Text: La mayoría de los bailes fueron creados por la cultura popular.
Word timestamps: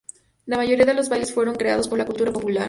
La 0.47 0.57
mayoría 0.57 0.87
de 0.87 0.95
los 0.95 1.09
bailes 1.09 1.31
fueron 1.31 1.53
creados 1.53 1.87
por 1.87 1.99
la 1.99 2.07
cultura 2.07 2.33
popular. 2.33 2.59